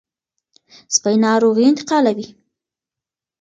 [0.95, 2.27] سپي ناروغي انتقالوي.